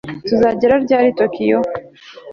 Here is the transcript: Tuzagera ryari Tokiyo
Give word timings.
Tuzagera 0.27 0.75
ryari 0.85 1.09
Tokiyo 1.19 1.59